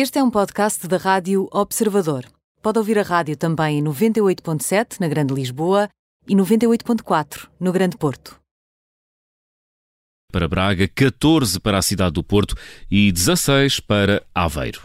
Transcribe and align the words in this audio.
Este 0.00 0.20
é 0.20 0.22
um 0.22 0.30
podcast 0.30 0.86
da 0.86 0.96
Rádio 0.96 1.48
Observador. 1.50 2.24
Pode 2.62 2.78
ouvir 2.78 3.00
a 3.00 3.02
rádio 3.02 3.36
também 3.36 3.80
em 3.80 3.82
98.7 3.82 5.00
na 5.00 5.08
Grande 5.08 5.34
Lisboa 5.34 5.88
e 6.24 6.36
98.4 6.36 7.48
no 7.58 7.72
Grande 7.72 7.96
Porto. 7.96 8.38
Para 10.30 10.46
Braga, 10.46 10.86
14 10.86 11.58
para 11.58 11.78
a 11.78 11.82
cidade 11.82 12.12
do 12.12 12.22
Porto 12.22 12.54
e 12.88 13.10
16 13.10 13.80
para 13.80 14.22
Aveiro. 14.32 14.82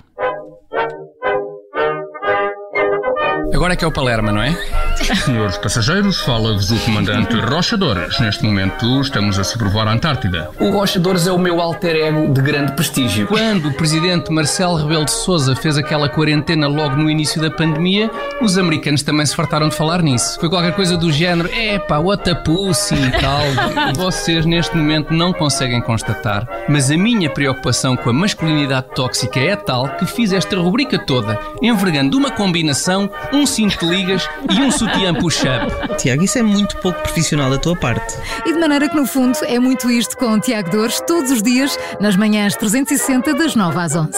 Agora 3.53 3.73
é 3.73 3.75
que 3.75 3.85
é 3.85 3.87
o 3.87 3.93
Palerma, 3.93 4.31
não 4.31 4.41
é? 4.41 4.82
Senhores 5.03 5.57
passageiros, 5.57 6.21
fala-vos 6.21 6.71
o 6.71 6.79
comandante 6.79 7.35
Rochadores. 7.35 8.21
Neste 8.21 8.45
momento 8.45 9.01
estamos 9.01 9.37
a 9.37 9.43
sobrevoar 9.43 9.85
a 9.85 9.91
Antártida. 9.91 10.49
O 10.57 10.69
Rochadores 10.69 11.27
é 11.27 11.31
o 11.31 11.37
meu 11.37 11.59
alter 11.59 11.93
ego 11.95 12.33
de 12.33 12.41
grande 12.41 12.71
prestígio. 12.71 13.27
Quando 13.27 13.67
o 13.67 13.73
presidente 13.73 14.31
Marcelo 14.31 14.77
Rebelo 14.77 15.03
de 15.03 15.11
Sousa 15.11 15.57
fez 15.57 15.77
aquela 15.77 16.07
quarentena 16.07 16.67
logo 16.67 16.95
no 16.95 17.09
início 17.09 17.41
da 17.41 17.51
pandemia, 17.51 18.09
os 18.41 18.57
americanos 18.57 19.03
também 19.03 19.25
se 19.25 19.35
fartaram 19.35 19.67
de 19.67 19.75
falar 19.75 20.01
nisso. 20.01 20.39
Foi 20.39 20.49
qualquer 20.49 20.73
coisa 20.73 20.95
do 20.95 21.11
género, 21.11 21.53
epá, 21.53 21.97
what 21.97 22.29
a 22.29 22.35
pussy 22.35 22.95
e 22.95 23.11
tal. 23.11 23.43
Vocês 23.95 24.45
neste 24.45 24.75
momento 24.77 25.13
não 25.13 25.33
conseguem 25.33 25.81
constatar, 25.81 26.47
mas 26.69 26.89
a 26.89 26.95
minha 26.97 27.29
preocupação 27.29 27.97
com 27.97 28.09
a 28.09 28.13
masculinidade 28.13 28.87
tóxica 28.95 29.39
é 29.39 29.55
tal 29.57 29.89
que 29.97 30.05
fiz 30.05 30.31
esta 30.31 30.55
rubrica 30.57 30.97
toda, 30.97 31.37
envergando 31.61 32.17
uma 32.17 32.31
combinação, 32.31 33.09
um 33.33 33.45
cinto 33.45 33.79
de 33.79 33.85
ligas 33.85 34.29
e 34.49 34.61
um 34.61 34.71
sutiã 34.71 34.92
push-up. 35.19 35.97
Tiago, 35.97 36.23
isso 36.23 36.37
é 36.37 36.43
muito 36.43 36.77
pouco 36.77 37.01
profissional 37.01 37.49
da 37.49 37.57
tua 37.57 37.75
parte. 37.75 38.13
E 38.45 38.53
de 38.53 38.59
maneira 38.59 38.87
que, 38.87 38.95
no 38.95 39.05
fundo, 39.05 39.37
é 39.43 39.59
muito 39.59 39.89
isto 39.89 40.17
com 40.17 40.33
o 40.33 40.39
Tiago 40.39 40.69
Dores, 40.69 41.01
todos 41.07 41.31
os 41.31 41.41
dias, 41.41 41.77
nas 41.99 42.15
manhãs 42.15 42.55
360, 42.55 43.33
das 43.33 43.55
9 43.55 43.77
às 43.79 43.95
11. 43.95 44.09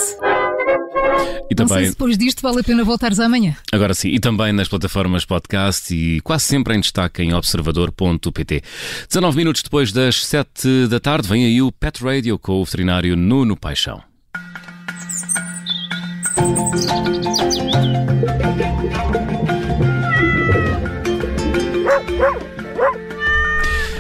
E 1.49 1.55
Não 1.55 1.67
sei 1.67 1.75
também, 1.77 1.85
se 1.85 1.91
depois 1.91 2.17
disto 2.17 2.41
vale 2.41 2.59
a 2.59 2.63
pena 2.63 2.84
voltares 2.84 3.20
amanhã. 3.20 3.55
agora 3.71 3.93
sim, 3.93 4.09
e 4.09 4.20
também 4.20 4.51
nas 4.51 4.67
plataformas 4.67 5.23
podcast 5.26 5.93
e 5.96 6.20
quase 6.21 6.46
sempre 6.46 6.76
em 6.76 6.79
destaque 6.79 7.21
em 7.23 7.34
observador.pt. 7.34 8.62
19 9.07 9.37
minutos 9.37 9.62
depois 9.62 9.91
das 9.91 10.26
7 10.26 10.87
da 10.87 10.99
tarde, 10.99 11.27
vem 11.27 11.46
aí 11.46 11.62
o 11.62 11.71
Pet 11.71 12.03
Radio 12.03 12.37
com 12.37 12.53
o 12.62 12.65
veterinário 12.65 13.15
Nuno 13.15 13.55
Paixão. 13.55 14.01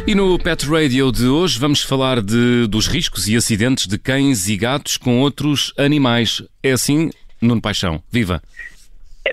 E 0.07 0.13
no 0.13 0.37
Pet 0.37 0.67
Radio 0.69 1.11
de 1.11 1.27
hoje 1.27 1.59
vamos 1.59 1.81
falar 1.81 2.21
de, 2.21 2.67
dos 2.67 2.87
riscos 2.87 3.27
e 3.27 3.35
acidentes 3.35 3.87
de 3.87 3.97
cães 3.97 4.49
e 4.49 4.57
gatos 4.57 4.97
com 4.97 5.21
outros 5.21 5.73
animais. 5.77 6.43
É 6.61 6.71
assim, 6.71 7.09
Nuno 7.41 7.61
Paixão. 7.61 8.03
Viva! 8.11 8.41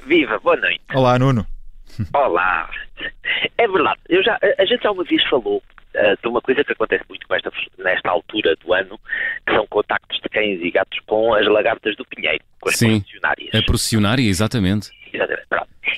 Viva, 0.07 0.39
boa 0.39 0.57
noite. 0.57 0.81
Olá, 0.95 1.19
Nuno. 1.19 1.47
Olá. 2.15 2.71
É 3.59 3.69
verdade, 3.69 4.01
eu 4.09 4.23
já, 4.23 4.39
a 4.59 4.65
gente 4.65 4.83
já 4.83 4.91
uma 4.91 5.05
vez 5.05 5.23
falou 5.29 5.63
ah, 5.95 6.15
de 6.23 6.29
uma 6.29 6.41
coisa 6.41 6.65
que 6.65 6.73
acontece 6.73 7.05
muito 7.09 7.27
com 7.27 7.35
esta, 7.35 7.53
nesta 7.79 8.09
altura 8.11 8.57
do 8.65 8.73
ano, 8.73 8.99
que 9.47 9.55
são 9.55 9.67
contactos 9.67 10.19
de 10.23 10.29
cães 10.29 10.61
e 10.63 10.71
gatos 10.71 10.99
com 11.07 11.35
as 11.35 11.47
lagartas 11.47 11.95
do 11.97 12.05
pinheiro, 12.07 12.43
com 12.61 12.71
as 12.71 12.77
Sim, 12.77 13.01
processionárias. 13.01 13.55
a 13.55 13.63
processionária, 13.63 14.23
exatamente. 14.23 14.91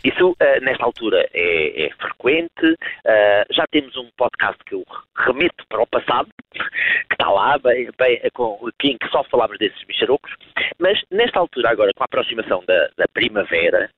Isso, 0.04 0.36
ah, 0.38 0.60
nesta 0.60 0.84
altura, 0.84 1.26
é, 1.32 1.86
é 1.86 1.90
frequente. 1.94 2.76
Ah, 3.06 3.44
já 3.50 3.64
temos 3.70 3.96
um 3.96 4.10
podcast 4.16 4.62
que 4.64 4.74
eu 4.74 4.84
remeto 5.16 5.64
para 5.68 5.82
o 5.82 5.86
passado, 5.86 6.28
que 6.52 7.14
está 7.14 7.30
lá, 7.30 7.58
bem, 7.58 7.88
bem, 7.98 8.20
com, 8.34 8.58
em 8.82 8.98
que 8.98 9.08
só 9.08 9.24
falávamos 9.24 9.58
desses 9.58 9.82
bicharocos. 9.84 10.32
Mas, 10.78 11.00
nesta 11.10 11.38
altura, 11.38 11.70
agora, 11.70 11.90
com 11.96 12.02
a 12.02 12.06
aproximação 12.06 12.62
da, 12.66 12.88
da 12.96 13.06
primavera 13.14 13.90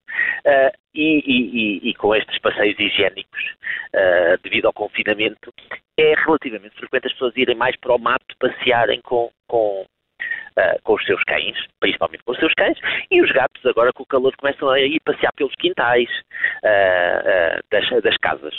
ah, 0.47 0.73
e, 0.95 1.19
e- 1.27 1.51
e- 1.87 1.91
e 1.91 1.95
com 1.95 2.15
estes 2.15 2.39
passeios 2.39 2.79
higiênicos 2.79 3.55
devido 4.43 4.67
ao 4.67 4.73
confinamento, 4.73 5.51
é 5.99 6.15
relativamente 6.15 6.77
frequente 6.77 7.07
as 7.07 7.13
pessoas 7.13 7.37
irem 7.37 7.57
mais 7.57 7.75
para 7.77 7.95
o 7.95 7.99
mato 7.99 8.37
passearem 8.39 9.01
com, 9.03 9.31
com, 9.49 9.85
ah, 10.59 10.77
com 10.83 10.95
os 10.95 11.05
seus 11.05 11.23
cães, 11.25 11.57
principalmente 11.81 12.23
com 12.25 12.33
os 12.33 12.39
seus 12.39 12.53
cães, 12.55 12.79
e 13.11 13.21
os 13.23 13.31
gatos 13.33 13.65
agora 13.67 13.93
com 13.93 14.03
o 14.03 14.07
calor 14.07 14.35
começam 14.37 14.69
a 14.71 14.81
ir 14.81 15.01
passear 15.01 15.33
pelos 15.35 15.55
quintais 15.57 16.09
ah, 16.65 17.61
das, 17.71 17.89
das 18.03 18.17
casas. 18.19 18.55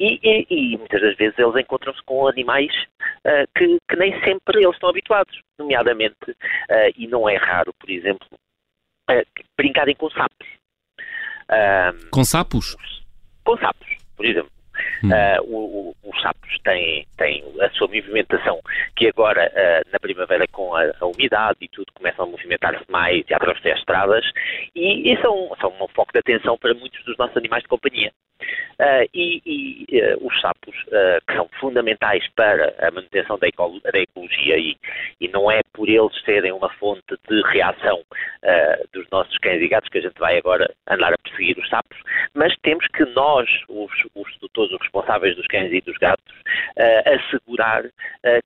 E, 0.00 0.18
e- 0.22 0.46
e 0.50 0.76
muitas 0.78 1.00
das 1.00 1.16
vezes 1.16 1.38
eles 1.38 1.54
encontram-se 1.56 2.02
com 2.04 2.26
animais 2.26 2.72
que, 3.56 3.78
que 3.88 3.96
nem 3.96 4.12
sempre 4.24 4.58
eles 4.62 4.74
estão 4.74 4.88
habituados, 4.90 5.38
nomeadamente, 5.60 6.16
e 6.96 7.06
não 7.06 7.28
é 7.28 7.36
raro, 7.36 7.72
por 7.78 7.88
exemplo, 7.88 8.26
brincarem 9.56 9.94
com 9.94 10.10
sapos. 10.10 10.48
Com 12.10 12.24
sapos? 12.24 12.76
com 13.44 13.56
sapos, 13.58 13.88
por 14.16 14.26
exemplo. 14.26 14.50
O- 15.42 15.94
os 16.04 16.22
sapos 16.22 16.58
têm, 16.64 17.06
têm 17.16 17.44
a 17.60 17.70
sua 17.70 17.86
movimentação, 17.88 18.60
que 18.96 19.08
agora, 19.08 19.50
ah, 19.54 19.82
na 19.92 19.98
primavera, 19.98 20.46
com 20.48 20.74
a, 20.74 20.92
a 21.00 21.06
umidade 21.06 21.58
e 21.60 21.68
tudo, 21.68 21.92
começam 21.94 22.24
a 22.24 22.28
movimentar-se 22.28 22.84
mais 22.90 23.24
e 23.28 23.34
atravessar 23.34 23.72
as 23.72 23.78
estradas, 23.78 24.24
e, 24.74 25.12
e 25.12 25.20
são, 25.20 25.54
são 25.60 25.72
um 25.80 25.88
foco 25.88 26.12
de 26.12 26.18
atenção 26.18 26.56
para 26.58 26.74
muitos 26.74 27.04
dos 27.04 27.16
nossos 27.16 27.36
animais 27.36 27.62
de 27.62 27.68
companhia. 27.68 28.12
Ah, 28.80 29.04
e 29.12 29.42
e, 29.44 30.00
ah, 30.00 30.16
os 30.20 30.40
sapos, 30.40 30.74
ah, 30.92 31.18
que 31.26 31.34
são 31.34 31.48
fundamentais 31.60 32.26
para 32.34 32.74
a 32.80 32.90
manutenção 32.90 33.38
da, 33.38 33.46
ecolo- 33.46 33.80
da 33.80 33.98
ecologia, 33.98 34.56
e, 34.56 34.74
e 35.20 35.28
não 35.28 35.50
é 35.50 35.60
por 35.74 35.86
eles 35.88 36.18
serem 36.24 36.52
uma 36.52 36.70
fonte 36.74 37.02
de 37.28 37.42
reação 37.52 38.02
dos 38.92 39.06
nossos 39.10 39.36
cães 39.38 39.60
e 39.60 39.68
gatos 39.68 39.88
que 39.90 39.98
a 39.98 40.00
gente 40.00 40.18
vai 40.18 40.38
agora 40.38 40.72
andar 40.88 41.12
a 41.12 41.18
perseguir 41.18 41.58
os 41.58 41.68
sapos, 41.68 41.98
mas 42.34 42.54
temos 42.62 42.86
que 42.88 43.04
nós, 43.06 43.48
os, 43.68 43.92
os 44.14 44.36
tutores, 44.38 44.72
os 44.72 44.80
responsáveis 44.80 45.36
dos 45.36 45.46
cães 45.46 45.70
e 45.72 45.80
dos 45.82 45.96
gatos, 45.98 46.34
assegurar 47.06 47.84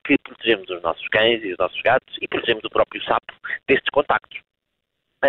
que 0.05 0.17
protegemos 0.23 0.69
os 0.69 0.81
nossos 0.81 1.07
cães 1.09 1.41
e 1.43 1.51
os 1.53 1.57
nossos 1.57 1.81
gatos 1.81 2.17
e 2.21 2.27
protegemos 2.27 2.63
o 2.65 2.69
próprio 2.69 3.01
sapo 3.03 3.33
destes 3.67 3.89
contactos. 3.91 4.39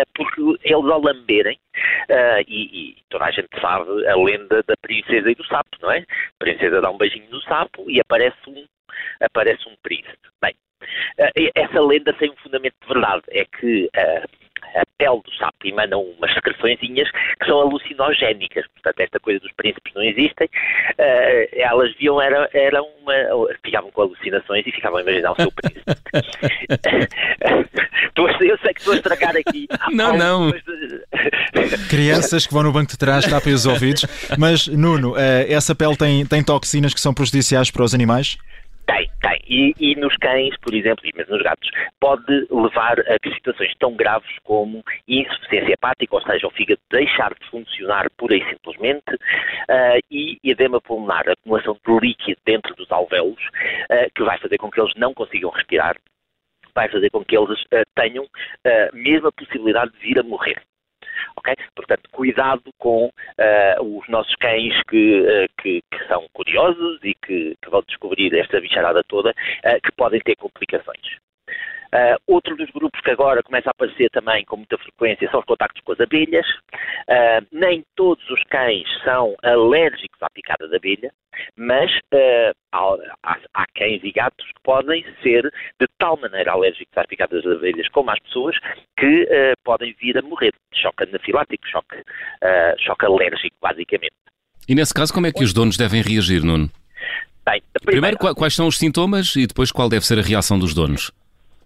Ah, 0.01 0.05
Porque 0.15 0.41
eles 0.63 0.71
ao 0.73 1.01
lamberem, 1.01 1.59
ah, 2.09 2.41
e, 2.47 2.91
e 2.91 2.97
toda 3.09 3.25
a 3.25 3.31
gente 3.31 3.49
sabe 3.59 4.07
a 4.07 4.15
lenda 4.15 4.61
da 4.63 4.75
princesa 4.81 5.31
e 5.31 5.35
do 5.35 5.45
sapo, 5.45 5.69
não 5.81 5.91
é? 5.91 5.99
A 5.99 6.05
princesa 6.39 6.81
dá 6.81 6.89
um 6.89 6.97
beijinho 6.97 7.29
no 7.29 7.41
sapo 7.41 7.89
e 7.89 7.99
aparece 7.99 8.37
um, 8.47 8.65
aparece 9.21 9.67
um 9.67 9.75
príncipe. 9.83 10.17
Bem, 10.41 10.55
e- 11.35 11.51
essa 11.55 11.79
lenda 11.81 12.13
tem 12.13 12.29
um 12.31 12.35
fundamento 12.37 12.75
de 12.81 12.87
verdade, 12.87 13.23
é 13.29 13.45
que 13.45 13.89
ah, 13.95 14.25
a 14.75 14.83
pele 14.97 15.21
do 15.23 15.31
sapo 15.37 15.65
emana 15.65 15.97
umas 15.97 16.33
secreçõezinhas 16.33 17.09
que 17.11 17.45
são 17.45 17.61
alucinogénicas. 17.61 18.65
Portanto, 18.73 18.99
esta 18.99 19.19
coisa 19.19 19.39
dos 19.39 19.51
príncipes 19.53 19.93
não 19.93 20.03
existem. 20.03 20.49
Ah, 20.97 21.47
elas 21.53 21.95
viam, 21.97 22.21
era, 22.21 22.49
era 22.53 22.81
uma. 22.81 23.13
ficavam 23.63 23.91
com 23.91 24.01
alucinações 24.01 24.65
e 24.65 24.71
ficavam 24.71 24.99
a 24.99 25.01
imaginar 25.01 25.31
o 25.31 25.35
seu 25.35 25.51
príncipe. 25.51 25.85
Eu 28.47 28.57
sei 28.59 28.73
que 28.73 28.79
estou 28.79 28.93
a 28.93 28.97
estragar 28.97 29.35
aqui. 29.35 29.67
Não, 29.91 30.17
não. 30.17 30.53
Crianças 31.89 32.47
que 32.47 32.53
vão 32.53 32.63
no 32.63 32.71
banco 32.71 32.91
de 32.91 32.97
trás, 32.97 33.25
tapem 33.25 33.53
os 33.53 33.65
ouvidos. 33.65 34.05
Mas, 34.37 34.67
Nuno, 34.67 35.17
eh, 35.17 35.47
essa 35.49 35.75
pele 35.75 35.97
tem, 35.97 36.25
tem 36.25 36.43
toxinas 36.43 36.93
que 36.93 36.99
são 36.99 37.13
prejudiciais 37.13 37.69
para 37.69 37.83
os 37.83 37.93
animais? 37.93 38.37
E, 39.49 39.73
e 39.79 39.95
nos 39.95 40.15
cães, 40.17 40.55
por 40.57 40.73
exemplo, 40.73 41.05
e 41.05 41.15
mesmo 41.15 41.35
nos 41.35 41.43
gatos, 41.43 41.69
pode 41.99 42.47
levar 42.51 42.99
a 42.99 43.33
situações 43.33 43.73
tão 43.79 43.95
graves 43.95 44.29
como 44.43 44.83
insuficiência 45.07 45.73
hepática, 45.73 46.15
ou 46.15 46.21
seja, 46.21 46.47
o 46.47 46.51
fígado 46.51 46.81
deixar 46.91 47.33
de 47.33 47.49
funcionar 47.49 48.09
pura 48.17 48.35
e 48.35 48.49
simplesmente, 48.49 49.17
ah, 49.69 49.97
e 50.11 50.37
edema 50.43 50.81
pulmonar, 50.81 51.27
acumulação 51.29 51.77
de 51.85 51.99
líquido 51.99 52.39
dentro 52.45 52.75
dos 52.75 52.91
alvéolos, 52.91 53.43
ah, 53.89 54.07
que 54.13 54.23
vai 54.23 54.37
fazer 54.37 54.57
com 54.57 54.69
que 54.69 54.81
eles 54.81 54.93
não 54.95 55.13
consigam 55.13 55.49
respirar, 55.51 55.95
vai 56.75 56.89
fazer 56.89 57.09
com 57.09 57.23
que 57.23 57.37
eles 57.37 57.63
ah, 57.73 57.83
tenham 57.95 58.25
a 59.25 59.31
possibilidade 59.31 59.91
de 59.93 59.99
vir 59.99 60.19
a 60.19 60.23
morrer. 60.23 60.61
Portanto, 61.75 62.09
cuidado 62.11 62.63
com 62.77 63.11
ah, 63.39 63.75
os 63.81 64.07
nossos 64.09 64.35
cães 64.35 64.73
que, 64.89 65.25
ah, 65.27 65.61
que, 65.61 65.81
que 65.91 66.07
são 66.07 66.25
curiosos 66.33 66.99
e 67.03 67.13
que, 67.13 67.55
que 67.61 67.69
vão 67.69 67.81
descobrir 67.87 68.33
esta 68.35 68.59
bicharada 68.59 69.03
toda, 69.03 69.33
ah, 69.63 69.79
que 69.79 69.91
podem 69.95 70.19
ter 70.21 70.35
complicações. 70.35 71.26
Ah, 71.91 72.17
outro 72.27 72.55
dos 72.55 72.69
grupos 72.71 72.99
que 73.01 73.11
agora 73.11 73.41
começa 73.43 73.69
a 73.69 73.71
aparecer 73.71 74.09
também 74.09 74.43
com 74.45 74.57
muita 74.57 74.77
frequência 74.77 75.29
são 75.31 75.39
os 75.39 75.45
contactos 75.45 75.81
com 75.83 75.93
as 75.93 75.99
abelhas. 75.99 76.45
Ah, 77.09 77.41
nem 77.51 77.83
todos 77.95 78.27
os 78.29 78.41
cães 78.49 78.87
são 79.03 79.35
alérgicos 79.43 80.21
à 80.21 80.29
picada 80.29 80.67
da 80.67 80.77
abelha, 80.77 81.11
mas 81.55 81.91
ah, 82.13 82.51
há, 83.23 83.37
há- 83.53 83.65
cães 83.75 84.01
e 84.03 84.11
gatos 84.11 84.45
que 84.47 84.61
podem 84.63 85.05
ser 85.21 85.43
de 85.79 85.87
tal 85.99 86.17
maneira 86.17 86.51
alérgicos 86.51 86.97
às 86.97 87.05
picadas 87.05 87.43
das 87.43 87.57
abelhas 87.57 87.87
como 87.89 88.09
às 88.11 88.19
pessoas 88.19 88.55
que 88.97 89.27
podem 89.63 89.93
vir 90.01 90.17
a 90.17 90.21
morrer 90.23 90.51
de 90.73 90.81
choque 90.81 91.03
anafilático, 91.03 91.67
choque, 91.67 91.95
choque 92.79 93.05
alérgico, 93.05 93.55
basicamente. 93.61 94.13
E 94.67 94.73
nesse 94.75 94.93
caso, 94.93 95.13
como 95.13 95.27
é 95.27 95.31
que 95.31 95.43
os 95.43 95.53
donos 95.53 95.77
devem 95.77 96.01
reagir, 96.01 96.43
Nuno? 96.43 96.69
Bem, 97.45 97.61
a 97.75 97.79
Primeiro, 97.85 98.17
qua- 98.17 98.35
quais 98.35 98.53
são 98.55 98.67
os 98.67 98.77
sintomas 98.77 99.35
e 99.35 99.45
depois 99.47 99.71
qual 99.71 99.87
deve 99.87 100.05
ser 100.05 100.17
a 100.19 100.21
reação 100.21 100.57
dos 100.59 100.73
donos? 100.73 101.11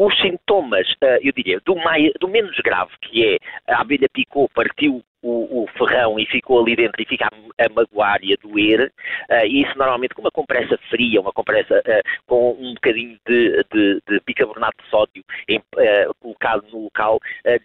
Os 0.05 0.19
sintomas, 0.19 0.87
uh, 1.03 1.19
eu 1.21 1.31
diria, 1.31 1.59
do, 1.65 1.75
mais, 1.75 2.11
do, 2.19 2.27
menos 2.27 2.57
grave, 2.57 2.91
que 3.01 3.23
é 3.23 3.37
a 3.71 3.81
abelha 3.81 4.07
picou, 4.11 4.49
partiu 4.49 5.03
o, 5.21 5.63
o, 5.63 5.67
ferrão 5.77 6.19
e 6.19 6.25
ficou 6.25 6.59
ali 6.59 6.75
dentro 6.75 6.99
e 7.01 7.05
fica 7.05 7.27
a, 7.27 7.65
a 7.65 7.69
magoar 7.69 8.19
e 8.23 8.33
a 8.33 8.37
doer, 8.41 8.91
uh, 9.29 9.45
e 9.45 9.61
isso 9.61 9.77
normalmente 9.77 10.15
com 10.15 10.21
uma 10.21 10.31
compressa 10.31 10.77
fria, 10.89 11.21
uma 11.21 11.31
compressa 11.31 11.79
uh, 11.79 12.21
com 12.25 12.53
um 12.59 12.73
bocadinho 12.73 13.17
de, 13.27 13.63
de, 13.71 14.01
de 14.07 14.19
bicarbonato 14.25 14.83
de 14.83 14.89
sódio 14.89 15.23
em, 15.47 15.59
uh, 15.59 16.13
colocado 16.19 16.65
no 16.71 16.83
local, 16.85 17.19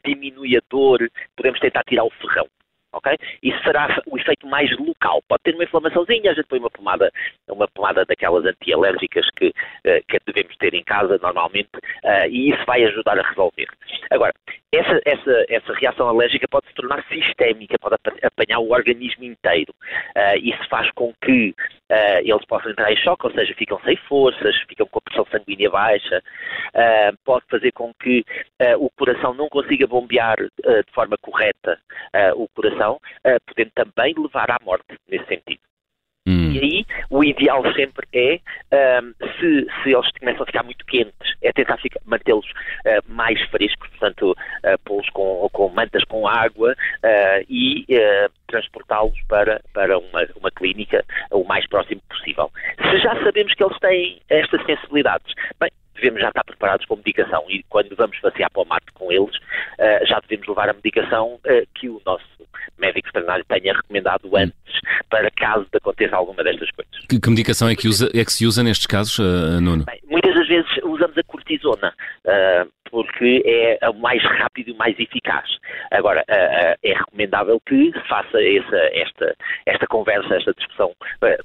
diminui 0.05 0.57
a 0.57 0.61
dor, 0.69 1.11
podemos 1.35 1.59
tentar 1.61 1.83
tirar 1.85 2.05
o 2.05 2.11
ferrão 2.11 2.47
ok? 2.97 3.17
Isso 3.43 3.63
será 3.63 4.03
o 4.07 4.19
efeito 4.19 4.47
mais 4.47 4.71
local. 4.79 5.23
Pode 5.29 5.43
ter 5.45 5.55
uma 5.55 5.65
inflamaçãozinha, 5.65 6.31
a 6.31 6.35
gente 6.35 6.47
põe 6.47 6.59
uma 6.59 6.71
pomada, 6.71 7.11
uma 7.49 7.69
pomada 7.69 8.05
daquelas 8.05 8.45
antialérgicas 8.45 9.29
que, 9.37 9.49
uh, 9.49 10.03
que 10.09 10.19
devemos 10.27 10.57
ter 10.57 10.75
em 10.75 10.83
casa 10.83 11.19
normalmente 11.23 11.71
uh, 11.77 12.29
e 12.29 12.51
isso 12.51 12.65
vai 12.67 12.85
ajudar 12.85 13.19
a 13.19 13.29
resolver. 13.29 13.67
Agora, 14.11 14.33
essa, 14.73 15.01
essa, 15.05 15.45
essa 15.49 15.75
reação 15.75 16.09
alérgica 16.09 16.47
pode 16.49 16.67
se 16.69 16.75
tornar 16.75 17.05
sistémica, 17.09 17.79
pode 17.79 17.97
apanhar 18.23 18.59
o 18.59 18.71
organismo 18.71 19.25
inteiro. 19.25 19.73
Uh, 20.17 20.39
isso 20.43 20.69
faz 20.69 20.91
com 20.93 21.13
que 21.25 21.55
eles 22.23 22.45
possam 22.47 22.71
entrar 22.71 22.93
em 22.93 22.97
choque, 22.97 23.27
ou 23.27 23.33
seja, 23.33 23.55
ficam 23.55 23.81
sem 23.81 23.97
forças, 24.09 24.57
ficam 24.69 24.87
com 24.87 24.99
a 24.99 25.03
pressão 25.03 25.27
sanguínea 25.27 25.71
baixa, 25.71 26.23
pode 27.25 27.45
fazer 27.49 27.73
com 27.73 27.93
que 27.95 28.25
o 28.79 28.91
coração 28.91 29.35
não 29.35 29.49
consiga 29.49 29.87
bombear 29.87 30.37
de 30.37 30.93
forma 30.93 31.17
correta 31.19 31.79
o 32.37 32.49
coração 32.49 32.99
uh, 33.25 33.41
podendo 33.47 33.71
também 33.75 34.15
levar 34.17 34.51
à 34.51 34.59
morte 34.63 34.99
nesse 35.09 35.27
sentido. 35.27 35.61
Hum. 36.29 36.51
E 36.51 36.59
aí, 36.59 36.87
o 37.09 37.23
ideal 37.23 37.63
sempre 37.75 38.05
é, 38.13 38.41
um, 39.01 39.13
se, 39.39 39.67
se, 39.83 39.93
eles 39.93 40.11
começam 40.19 40.43
a 40.43 40.47
ficar 40.47 40.65
muito 40.65 40.85
quentes, 40.87 41.37
é 41.41 41.53
tentar 41.53 41.79
mantê-los 42.05 42.47
uh, 42.51 43.01
mais 43.07 43.41
frescos, 43.43 43.89
portanto, 43.91 44.33
uh, 44.33 44.79
pô-los 44.85 45.09
com, 45.11 45.49
com, 45.53 45.69
mantas 45.69 46.03
com 46.05 46.27
água 46.27 46.73
uh, 46.73 47.47
e 47.49 47.87
transportá-los 48.49 49.17
para, 49.29 49.61
para 49.73 49.99
uma 49.99 50.06
clínica 50.57 51.05
o 51.31 51.45
mais 51.45 51.67
próximo 51.69 52.01
possível. 52.09 52.51
Se 52.81 52.99
já 52.99 53.15
sabemos 53.23 53.55
que 53.55 53.63
eles 53.63 53.79
têm 53.79 54.21
estas 54.29 54.65
sensibilidades, 54.65 55.33
bem, 55.61 55.71
devemos 55.97 56.21
já 56.21 56.29
estar 56.29 56.45
preparados 56.45 56.87
com 56.87 56.97
medicação 56.97 57.45
e 57.49 57.63
quando 57.69 57.95
vamos 57.97 58.19
passear 58.21 58.51
para 58.51 58.63
o 58.63 58.67
mato 58.67 58.93
com 58.95 59.11
eles, 59.11 59.37
uh, 59.37 60.07
já 60.07 60.21
devemos 60.21 60.47
levar 60.47 60.69
a 60.69 60.73
medicação 60.73 61.35
uh, 61.35 61.67
que 61.75 61.89
o 61.89 62.01
nosso 62.05 62.25
médico 62.79 63.09
veterinário 63.09 63.45
tenha 63.49 63.75
recomendado 63.75 64.27
hum. 64.27 64.37
antes 64.37 64.57
para 65.09 65.31
caso 65.31 65.67
aconteça 65.75 66.17
alguma 66.17 66.45
destas 66.45 66.71
coisas. 66.71 67.07
Que, 67.09 67.19
que 67.19 67.31
medicação 67.31 67.69
é 67.69 67.75
que, 67.75 67.89
usa, 67.89 68.11
é 68.15 68.25
que 68.25 68.33
se 68.33 68.47
usa 68.47 68.63
nestes 68.63 68.87
casos, 68.87 69.19
uh, 69.19 69.61
Nuno? 69.61 69.85
Bem, 69.85 70.01
muitas 70.09 70.35
das 70.35 70.47
vezes 70.47 70.71
usamos 70.85 71.17
a 71.17 71.23
cortisona, 71.25 71.95
porque 72.91 73.43
é 73.45 73.89
o 73.89 73.95
mais 73.95 74.23
rápido 74.23 74.71
e 74.71 74.75
mais 74.75 74.99
eficaz. 74.99 75.49
Agora, 75.91 76.25
é 76.29 76.93
recomendável 76.93 77.61
que 77.67 77.93
faça 78.09 78.41
essa, 78.41 78.77
esta, 78.93 79.37
esta 79.67 79.87
conversa, 79.87 80.35
esta 80.35 80.53
discussão 80.55 80.93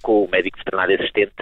com 0.02 0.26
o 0.26 0.30
médico 0.30 0.58
veterinário 0.58 0.96
assistente 0.96 1.34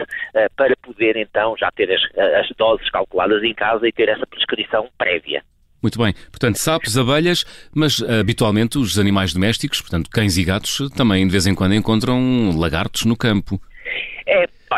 para 0.56 0.75
poder 0.81 1.18
então 1.18 1.56
já 1.57 1.69
ter 1.72 1.92
as, 1.92 2.01
as 2.40 2.50
doses 2.57 2.90
calculadas 2.90 3.44
em 3.44 3.54
casa 3.54 3.88
e 3.88 3.92
ter 3.92 4.10
essa 4.10 4.25
prescrição 4.28 4.88
prévia. 4.98 5.44
Muito 5.81 5.98
bem. 5.98 6.13
Portanto, 6.30 6.57
sapos, 6.57 6.98
abelhas, 6.98 7.46
mas 7.74 8.04
habitualmente 8.04 8.78
os 8.78 9.00
animais 9.00 9.34
domésticos, 9.34 9.80
portanto, 9.80 10.10
cães 10.10 10.38
e 10.38 10.44
gatos, 10.44 10.90
também 10.96 11.25
de 11.25 11.31
vez 11.31 11.48
em 11.48 11.56
quando 11.56 11.74
encontram 11.74 12.51
lagartos 12.57 13.06
no 13.06 13.16
campo. 13.16 13.60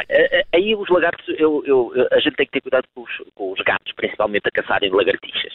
É, 0.09 0.29
olha, 0.37 0.45
aí 0.53 0.75
os 0.75 0.89
lagartos, 0.89 1.27
eu, 1.37 1.63
eu, 1.65 1.91
a 2.11 2.19
gente 2.19 2.35
tem 2.35 2.45
que 2.45 2.53
ter 2.53 2.61
cuidado 2.61 2.85
com 2.93 3.01
os, 3.01 3.11
com 3.35 3.51
os 3.51 3.59
gatos, 3.61 3.91
principalmente 3.95 4.43
a 4.47 4.51
caçarem 4.51 4.89
lagartixas. 4.91 5.53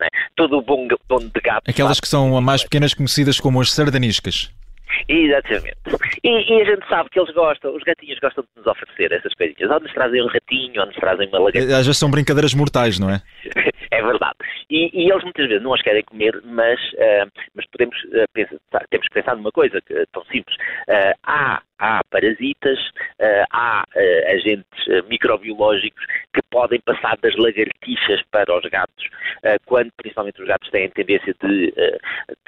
É? 0.00 0.08
Todo 0.36 0.58
o 0.58 0.62
bom 0.62 0.86
dono 1.08 1.30
de 1.30 1.40
gato. 1.40 1.68
Aquelas 1.68 1.96
sabe, 1.96 2.02
que 2.02 2.08
são 2.08 2.40
mais 2.40 2.62
pequenas 2.62 2.94
conhecidas 2.94 3.40
como 3.40 3.60
as 3.60 3.72
sardaniscas. 3.72 4.52
Exatamente. 5.08 5.76
E, 6.24 6.28
e, 6.28 6.62
a 6.62 6.64
gente 6.64 6.88
sabe 6.88 7.10
que 7.10 7.20
eles 7.20 7.32
gostam, 7.34 7.74
os 7.74 7.82
gatinhos 7.82 8.18
gostam 8.20 8.44
de 8.44 8.48
nos 8.56 8.66
oferecer 8.66 9.12
essas 9.12 9.32
coisinhas. 9.34 9.70
Ou 9.70 9.80
nos 9.80 9.92
trazem 9.92 10.22
um 10.22 10.28
ratinho, 10.28 10.80
ou 10.80 10.86
nos 10.86 10.96
trazem 10.96 11.28
uma 11.28 11.38
lagartixa. 11.38 11.76
Às 11.76 11.86
vezes 11.86 11.98
são 11.98 12.10
brincadeiras 12.10 12.54
mortais, 12.54 12.98
não 12.98 13.10
é? 13.10 13.22
é 13.98 14.02
verdade. 14.02 14.36
E, 14.70 14.90
e, 14.92 15.10
eles 15.10 15.24
muitas 15.24 15.48
vezes 15.48 15.62
não 15.62 15.74
as 15.74 15.82
querem 15.82 16.04
comer, 16.04 16.40
mas, 16.44 16.80
uh, 16.92 17.30
mas 17.54 17.66
podemos, 17.66 17.96
uh, 18.04 18.24
pensar, 18.32 18.86
temos 18.90 19.08
que 19.08 19.14
pensar 19.14 19.36
numa 19.36 19.50
coisa 19.50 19.80
que, 19.80 20.06
tão 20.12 20.24
simples. 20.26 20.56
Uh, 20.88 21.14
há, 21.24 21.60
há 21.78 22.00
parasitas, 22.10 22.78
há 23.52 23.84
agentes 24.32 25.06
microbiológicos 25.08 26.04
que 26.34 26.40
podem 26.50 26.80
passar 26.80 27.16
das 27.18 27.36
lagartixas 27.36 28.20
para 28.32 28.56
os 28.56 28.68
gatos, 28.68 29.08
quando 29.64 29.92
principalmente 29.96 30.42
os 30.42 30.48
gatos 30.48 30.68
têm 30.70 30.90
tendência 30.90 31.32
de, 31.40 31.72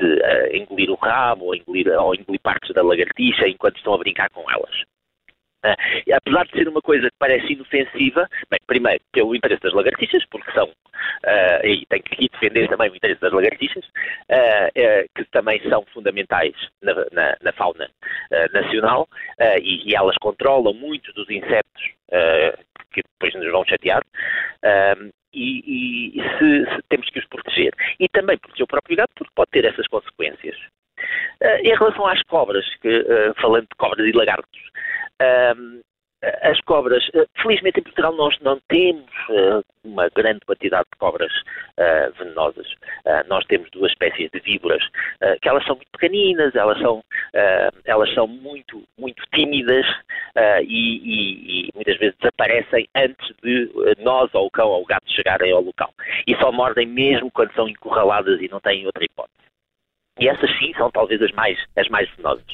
de 0.01 0.57
engolir 0.57 0.91
o 0.91 0.97
rabo 0.97 1.45
ou 1.45 1.55
engolir, 1.55 1.87
ou 1.97 2.13
engolir 2.13 2.41
partes 2.41 2.75
da 2.75 2.83
lagartixa 2.83 3.47
enquanto 3.47 3.77
estão 3.77 3.95
a 3.95 3.99
brincar 3.99 4.29
com 4.31 4.51
elas. 4.51 4.83
Apesar 6.15 6.47
de 6.47 6.53
ser 6.53 6.69
uma 6.69 6.81
coisa 6.81 7.09
que 7.09 7.17
parece 7.19 7.53
inofensiva, 7.53 8.29
bem, 8.51 8.61
primeiro, 8.67 9.03
pelo 9.13 9.35
interesse 9.35 9.63
das 9.63 9.73
lagartixas, 9.73 10.25
porque 10.31 10.51
são, 10.53 10.67
uh, 10.67 11.67
e 11.67 11.85
tenho 11.87 12.03
que 12.03 12.29
defender 12.29 12.69
também 12.69 12.91
o 12.91 12.97
interesse 12.97 13.21
das 13.21 13.33
lagartixas, 13.33 13.85
uh, 13.85 15.09
que 15.15 15.25
também 15.31 15.61
são 15.69 15.85
fundamentais 15.93 16.55
na, 16.83 16.95
na, 17.13 17.37
na 17.43 17.53
fauna 17.53 17.89
nacional, 18.53 19.09
e, 19.63 19.91
e, 19.91 19.95
elas 19.95 20.17
controlam 20.21 20.73
muitos 20.75 21.13
dos 21.15 21.29
insetos 21.29 21.83
que 22.93 23.03
depois 23.03 23.35
nos 23.35 23.53
vão 23.53 23.65
chatear, 23.65 24.03
e, 25.33 26.19
e 26.19 26.23
se, 26.39 26.75
se 26.75 26.83
temos 26.89 27.09
que 27.11 27.19
os 27.19 27.27
proteger. 27.27 27.73
E 27.99 28.09
também 28.09 28.39
proteger 28.39 28.65
o 28.65 28.69
próprio 28.69 28.97
gato, 28.97 29.13
porque 29.17 29.33
pode 29.35 29.51
ter 29.51 29.65
essas 29.65 29.87
consequências. 29.89 30.57
Em 31.63 31.69
relação 31.69 32.07
às 32.07 32.23
cobras, 32.23 32.65
que, 32.77 33.05
falando 33.41 33.63
de 33.63 33.77
cobras 33.77 34.07
e 34.07 34.13
lagartos, 34.13 34.61
uh, 35.21 35.81
as 36.43 36.61
cobras, 36.61 37.03
felizmente 37.41 37.81
em 37.81 37.83
Portugal 37.83 38.13
nós 38.15 38.39
não 38.41 38.61
temos 38.69 39.11
uma 39.83 40.09
grande 40.11 40.41
quantidade 40.41 40.85
de 40.93 40.99
cobras 40.99 41.33
venenosas. 42.19 42.67
nós 43.27 43.43
temos 43.47 43.71
duas 43.71 43.91
espécies 43.91 44.31
de 44.31 44.39
víboras, 44.41 44.87
que 45.41 45.49
elas 45.49 45.65
são 45.65 45.77
muito 45.77 45.91
pequeninas, 45.93 46.55
elas 46.55 46.79
são, 46.79 47.03
elas 47.87 48.13
são 48.13 48.27
muito, 48.27 48.83
muito 48.99 49.23
tímidas 49.33 49.87
e, 50.63 50.67
e, 50.67 51.69
e, 51.69 51.71
muitas 51.75 51.97
vezes 51.97 52.17
desaparecem 52.21 52.87
antes 52.95 53.35
de 53.43 53.71
nós 54.01 54.29
ou 54.35 54.47
o 54.47 54.51
cão 54.51 54.69
ou 54.69 54.83
o 54.83 54.87
gato 54.87 55.11
chegarem 55.11 55.53
ao 55.53 55.63
local. 55.63 55.91
E 56.27 56.37
só 56.37 56.53
mordem 56.53 56.87
mesmo 56.87 57.31
quando 57.31 57.55
são 57.55 57.67
encurraladas 57.67 58.43
e 58.43 58.49
não 58.49 58.61
têm 58.61 58.85
outra 58.85 59.03
hipótese. 59.03 59.40
E 60.21 60.29
essas 60.29 60.51
sim 60.59 60.73
são 60.75 60.91
talvez 60.91 61.21
as 61.23 61.33
mais, 61.33 61.59
as 61.77 61.89
mais 61.89 62.09
venenosas. 62.11 62.45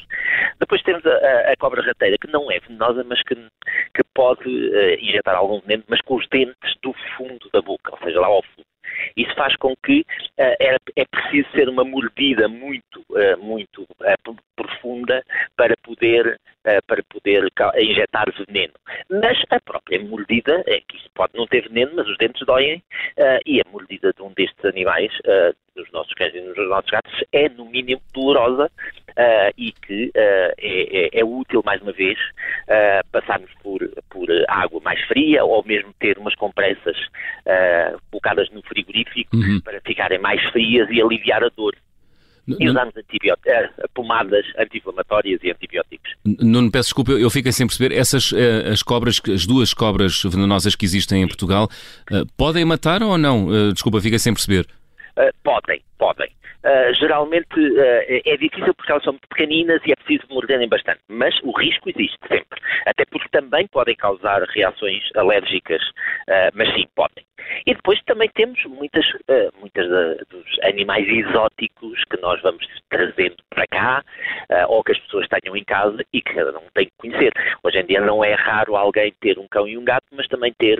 Depois 0.59 0.81
temos 0.83 1.05
a, 1.05 1.51
a, 1.51 1.55
cobra 1.59 1.81
rateira, 1.81 2.17
que 2.17 2.31
não 2.31 2.49
é 2.49 2.59
venenosa, 2.59 3.03
mas 3.03 3.21
que, 3.23 3.35
que 3.35 4.03
pode 4.15 4.47
uh, 4.47 4.93
injetar 5.01 5.35
algum 5.35 5.59
veneno, 5.59 5.83
mas 5.89 5.99
com 6.01 6.15
os 6.15 6.27
dentes 6.29 6.75
do 6.81 6.93
fundo 7.17 7.49
da 7.51 7.61
boca, 7.61 7.91
ou 7.91 7.99
seja, 7.99 8.21
lá 8.21 8.27
ao 8.27 8.41
fundo. 8.41 8.65
Isso 9.17 9.35
faz 9.35 9.55
com 9.57 9.75
que 9.85 9.99
uh, 9.99 10.55
é, 10.59 10.77
é, 10.95 11.05
preciso 11.05 11.49
ser 11.51 11.67
uma 11.67 11.83
mordida 11.83 12.47
muito, 12.47 13.03
uh, 13.09 13.37
muito 13.37 13.85
profunda 14.57 15.23
para 15.55 15.75
poder, 15.83 16.37
para 16.85 17.01
poder 17.03 17.47
injetar 17.77 18.27
veneno. 18.45 18.73
Mas 19.09 19.41
a 19.49 19.59
própria 19.61 20.03
mordida, 20.03 20.61
é 20.67 20.81
que 20.81 20.97
isso 20.97 21.09
pode 21.13 21.33
não 21.35 21.47
ter 21.47 21.69
veneno, 21.69 21.91
mas 21.95 22.07
os 22.07 22.17
dentes 22.17 22.45
doem, 22.45 22.83
e 23.45 23.61
a 23.61 23.71
mordida 23.71 24.11
de 24.11 24.21
um 24.21 24.33
destes 24.33 24.65
animais 24.65 25.11
nos 25.77 25.89
nossos 25.91 26.13
cães 26.15 26.33
e 26.33 26.41
nos 26.41 26.57
nossos 26.69 26.89
gatos 26.89 27.23
é, 27.31 27.47
no 27.49 27.65
mínimo, 27.65 28.01
dolorosa 28.13 28.69
e 29.57 29.71
que 29.71 30.11
é, 30.15 30.53
é, 30.59 31.19
é, 31.19 31.25
útil, 31.25 31.61
mais 31.63 31.81
uma 31.81 31.91
vez, 31.91 32.17
passarmos 33.11 33.51
por, 33.63 33.79
por 34.09 34.27
água 34.47 34.81
mais 34.81 34.99
fria 35.07 35.43
ou 35.43 35.63
mesmo 35.65 35.93
ter 35.99 36.17
umas 36.17 36.35
compressas 36.35 36.97
colocadas 38.11 38.49
no 38.51 38.61
frigorífico 38.63 39.35
uhum. 39.35 39.61
para 39.61 39.79
ficarem 39.81 40.19
mais 40.19 40.43
frias 40.51 40.89
e 40.89 41.01
aliviar 41.01 41.43
a 41.43 41.49
dor. 41.49 41.75
E 42.47 42.69
usamos 42.69 42.93
pomadas 43.93 44.45
anti-inflamatórias 44.57 45.39
e 45.43 45.51
antibióticos. 45.51 46.13
Não 46.23 46.69
peço 46.71 46.89
desculpa, 46.89 47.11
eu 47.11 47.29
fiquei 47.29 47.51
sem 47.51 47.67
perceber. 47.67 47.93
Essas 47.93 48.33
as 48.71 48.81
cobras, 48.81 49.21
as 49.33 49.45
duas 49.45 49.73
cobras 49.73 50.23
venenosas 50.23 50.75
que 50.75 50.85
existem 50.85 51.23
em 51.23 51.27
Portugal, 51.27 51.69
podem 52.37 52.63
matar 52.63 53.03
ou 53.03 53.17
não? 53.17 53.47
Desculpa, 53.73 53.99
fiquei 53.99 54.19
sem 54.19 54.33
perceber. 54.33 54.65
Podem, 55.43 55.81
podem. 55.97 56.31
Uh, 56.65 56.93
geralmente 56.95 57.59
uh, 57.59 58.21
é 58.25 58.35
difícil 58.35 58.73
porque 58.73 58.91
elas 58.91 59.03
são 59.03 59.13
muito 59.13 59.27
pequeninas 59.29 59.79
e 59.85 59.91
é 59.91 59.95
preciso 59.95 60.25
morderem 60.29 60.67
bastante, 60.67 60.99
mas 61.07 61.39
o 61.43 61.51
risco 61.51 61.89
existe 61.89 62.17
sempre. 62.27 62.59
Até 62.85 63.05
porque 63.05 63.29
também 63.29 63.67
podem 63.67 63.95
causar 63.95 64.41
reações 64.43 65.03
alérgicas, 65.15 65.81
uh, 66.27 66.51
mas 66.55 66.67
sim, 66.73 66.87
podem. 66.95 67.23
E 67.65 67.73
depois 67.73 68.01
também 68.03 68.29
temos 68.33 68.61
muitas, 68.65 69.05
muitas 69.61 69.87
dos 70.27 70.59
animais 70.63 71.07
exóticos 71.07 72.03
que 72.09 72.19
nós 72.19 72.41
vamos 72.41 72.67
trazendo 72.89 73.37
para 73.49 73.65
cá, 73.67 74.03
ou 74.67 74.83
que 74.83 74.91
as 74.91 74.99
pessoas 74.99 75.27
tenham 75.29 75.55
em 75.55 75.63
casa 75.63 76.03
e 76.11 76.21
que 76.21 76.33
cada 76.33 76.57
um 76.57 76.67
tem 76.73 76.87
que 76.87 76.91
conhecer. 76.97 77.31
Hoje 77.63 77.79
em 77.79 77.85
dia 77.85 78.01
não 78.01 78.21
é 78.23 78.33
raro 78.33 78.75
alguém 78.75 79.13
ter 79.21 79.39
um 79.39 79.47
cão 79.47 79.65
e 79.65 79.77
um 79.77 79.85
gato, 79.85 80.05
mas 80.11 80.27
também 80.27 80.53
ter 80.57 80.77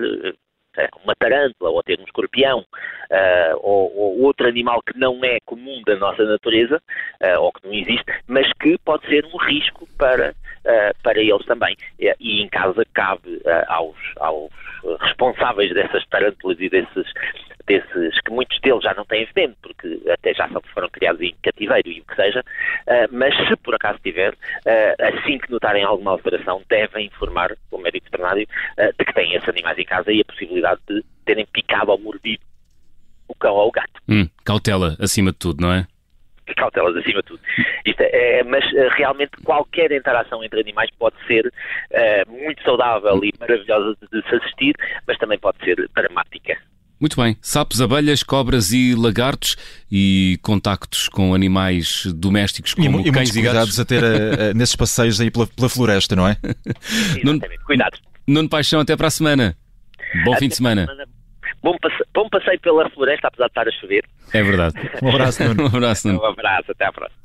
uma 1.04 1.16
tarântula 1.16 1.70
ou 1.72 1.84
ter 1.84 2.00
um 2.00 2.04
escorpião 2.04 2.60
uh, 2.60 3.60
ou, 3.62 3.96
ou, 3.96 4.22
outro 4.22 4.48
animal 4.48 4.82
que 4.82 4.98
não 4.98 5.24
é 5.24 5.38
comum 5.46 5.82
da 5.86 5.96
nossa 5.96 6.24
natureza 6.24 6.82
uh, 7.22 7.42
ou 7.42 7.52
que 7.52 7.66
não 7.66 7.74
existe, 7.74 8.06
mas 8.28 8.52
que 8.54 8.78
pode 8.80 9.06
ser 9.08 9.26
um 9.26 9.38
risco 9.38 9.88
para, 9.98 10.32
uh, 10.32 11.04
para 11.04 11.20
eles 11.20 11.46
também. 11.46 11.76
E 12.00 12.42
em 12.42 12.48
casa 12.50 12.86
cabe 12.94 13.42
aos, 13.68 13.98
aos 14.18 14.52
responsáveis 15.02 15.74
dessas 15.74 16.06
tarântulas 16.08 16.60
e 16.60 16.70
desses, 16.70 17.14
desses 17.68 18.20
que 18.22 18.32
muitos 18.32 18.60
deles 18.62 18.82
já 18.82 18.94
não 18.94 19.06
têm 19.06 19.28
veneno, 19.34 19.56
porque 19.62 20.02
até 20.10 20.34
já 20.34 20.48
foram 20.74 20.90
criados 20.90 21.22
em 21.22 21.36
cativeiro 21.44 21.90
e 21.90 22.00
o 22.00 22.06
que 22.06 22.16
seja, 22.16 22.44
mas 23.12 23.36
se 23.48 23.56
por 23.58 23.76
acaso 23.76 24.00
tiver, 24.02 24.34
assim 25.00 25.38
que 25.38 25.52
notarem 25.52 25.84
alguma 25.84 26.12
alteração, 26.12 26.62
devem 26.70 27.08
informar 27.08 27.56
o 27.72 27.78
médico 27.78 28.06
veterinário 28.06 28.48
de 28.98 29.06
que 29.06 29.14
têm 29.14 29.34
esses 29.34 29.50
animais 29.50 29.78
em 29.78 29.84
casa 29.84 30.12
e 30.12 30.22
a 30.22 30.26
possibilidade 30.26 30.80
de 30.88 31.04
terem 31.26 31.46
picado 31.46 31.92
ou 31.92 32.00
mordido 32.00 32.42
o 33.28 33.36
cão 33.36 33.54
ou 33.54 33.68
o 33.68 33.72
gato. 33.72 34.02
Hum, 34.08 34.28
cautela 34.46 34.96
acima 35.00 35.32
de 35.32 35.38
tudo, 35.38 35.62
não 35.62 35.74
é? 35.74 35.86
Cautelas 36.56 36.96
acima 36.96 37.22
de 37.22 37.28
tudo. 37.28 37.42
É, 37.86 38.40
é 38.40 38.44
mas 38.44 38.64
realmente 38.96 39.32
qualquer 39.44 39.92
interação 39.92 40.44
entre 40.44 40.62
animais 40.62 40.90
pode 40.98 41.16
ser 41.28 41.46
uh, 41.46 42.32
muito 42.32 42.64
saudável 42.64 43.20
e 43.24 43.34
maravilhosa 43.38 43.98
de, 44.02 44.22
de 44.22 44.30
se 44.30 44.36
assistir, 44.36 44.76
mas 45.06 45.18
também 45.18 45.38
pode 45.38 45.58
ser 45.64 45.76
dramática. 45.94 46.58
Muito 47.00 47.22
bem. 47.22 47.38
Sapos, 47.42 47.82
abelhas, 47.82 48.24
cobras 48.24 48.72
e 48.72 48.96
lagartos 48.96 49.56
e 49.92 50.40
contactos 50.42 51.08
com 51.10 51.34
animais 51.34 52.08
domésticos 52.16 52.74
como 52.74 53.02
e, 53.02 53.12
cães 53.12 53.36
e, 53.36 53.40
e 53.40 53.42
gatos. 53.42 53.76
cuidados 53.76 53.80
a 53.80 53.86
ter 53.86 54.04
a, 54.04 54.08
a, 54.50 54.54
nesses 54.54 54.76
passeios 54.76 55.22
aí 55.22 55.30
pela, 55.30 55.46
pela 55.48 55.70
floresta, 55.70 56.16
não 56.16 56.28
é? 56.28 56.38
Exatamente. 57.16 57.64
Cuidados. 57.66 58.02
Nuno 58.28 58.50
Paixão, 58.50 58.80
até 58.80 58.96
para 58.96 59.08
a 59.08 59.12
semana. 59.12 59.56
Bom 60.26 60.32
até 60.32 60.40
fim 60.40 60.48
de 60.50 60.56
semana. 60.56 60.86
semana. 60.86 61.06
Bom, 61.64 61.78
passe... 61.82 62.04
Bom 62.14 62.30
passeio 62.30 62.60
pela 62.60 62.90
floresta, 62.90 63.28
apesar 63.28 63.46
de 63.46 63.52
estar 63.52 63.68
a 63.68 63.72
chover. 63.72 64.04
É 64.34 64.44
verdade. 64.44 64.76
Um 65.02 65.10
abraço, 65.10 65.44
Nuno. 65.44 65.64
um 65.72 65.78
abraço, 65.78 66.08
Nuno. 66.08 66.22
Um 66.22 66.26
abraço, 66.26 66.72
até 66.72 66.86
à 66.86 66.92
próxima. 66.92 67.18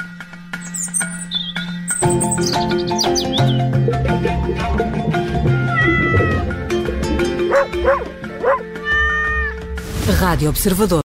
Rádio 10.08 10.50
Observador. 10.50 11.00